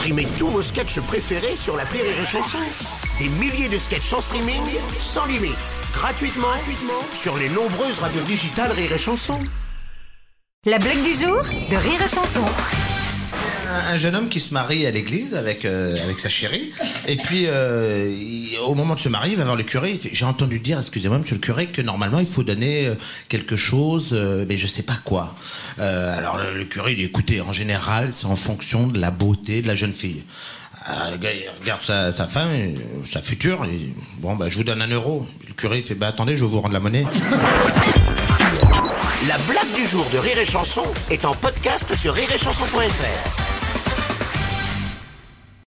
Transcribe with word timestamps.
Streamez 0.00 0.26
tous 0.38 0.48
vos 0.48 0.62
sketchs 0.62 0.98
préférés 1.00 1.56
sur 1.56 1.76
la 1.76 1.84
Rire 1.84 2.02
et 2.04 2.24
Chanson. 2.26 2.58
Des 3.18 3.28
milliers 3.28 3.68
de 3.68 3.76
sketchs 3.76 4.12
en 4.14 4.20
streaming, 4.20 4.62
sans 4.98 5.26
limite, 5.26 5.50
gratuitement, 5.92 6.46
gratuitement 6.48 7.02
sur 7.14 7.36
les 7.36 7.48
nombreuses 7.50 7.98
radios 7.98 8.22
digitales 8.22 8.72
Rire 8.72 8.92
et 8.94 8.98
Chanson. 8.98 9.38
La 10.64 10.78
blague 10.78 11.02
du 11.02 11.12
jour 11.14 11.36
de 11.42 11.76
Rire 11.76 12.00
et 12.02 12.08
Chanson. 12.08 12.44
un, 13.68 13.94
un 13.94 13.96
jeune 13.98 14.16
homme 14.16 14.28
qui 14.30 14.40
se 14.40 14.54
marie 14.54 14.86
à 14.86 14.90
l'église 14.90 15.34
avec, 15.34 15.64
euh, 15.66 15.94
avec 16.02 16.18
sa 16.18 16.28
chérie. 16.30 16.72
Et 17.06 17.16
puis, 17.16 17.44
euh, 17.46 18.06
il- 18.08 18.49
au 18.64 18.74
moment 18.74 18.94
de 18.94 19.00
se 19.00 19.08
marier, 19.08 19.32
il 19.32 19.38
va 19.38 19.44
voir 19.44 19.56
le 19.56 19.62
curé. 19.62 19.98
J'ai 20.12 20.24
entendu 20.24 20.58
dire, 20.58 20.78
excusez-moi, 20.78 21.18
monsieur 21.18 21.36
le 21.36 21.40
curé, 21.40 21.66
que 21.66 21.82
normalement, 21.82 22.20
il 22.20 22.26
faut 22.26 22.42
donner 22.42 22.86
euh, 22.86 22.94
quelque 23.28 23.56
chose, 23.56 24.10
euh, 24.12 24.44
mais 24.48 24.56
je 24.56 24.66
sais 24.66 24.82
pas 24.82 24.98
quoi. 25.04 25.34
Euh, 25.78 26.16
alors, 26.16 26.38
le, 26.38 26.64
curé 26.64 26.94
dit 26.94 27.04
écoutez, 27.04 27.40
en 27.40 27.52
général, 27.52 28.12
c'est 28.12 28.26
en 28.26 28.36
fonction 28.36 28.86
de 28.86 29.00
la 29.00 29.10
beauté 29.10 29.62
de 29.62 29.66
la 29.66 29.74
jeune 29.74 29.92
fille. 29.92 30.22
Le 31.12 31.18
gars, 31.18 31.30
il 31.32 31.44
regarde 31.60 31.82
sa, 31.82 32.10
sa 32.10 32.26
femme, 32.26 32.50
sa 33.08 33.20
future, 33.20 33.64
et 33.64 33.78
bon, 34.18 34.34
bah, 34.34 34.48
je 34.48 34.56
vous 34.56 34.64
donne 34.64 34.82
un 34.82 34.88
euro. 34.88 35.26
Le 35.46 35.52
curé, 35.52 35.82
fait 35.82 35.94
bah, 35.94 36.08
attendez, 36.08 36.36
je 36.36 36.44
vais 36.44 36.50
vous 36.50 36.60
rendre 36.60 36.74
la 36.74 36.80
monnaie. 36.80 37.04
La 39.28 39.38
blague 39.38 39.74
du 39.76 39.86
jour 39.86 40.06
de 40.12 40.18
Rire 40.18 40.38
et 40.38 40.46
Chanson 40.46 40.84
est 41.10 41.24
en 41.26 41.34
podcast 41.34 41.94
sur 41.94 42.14
rireetchanson.fr. 42.14 43.49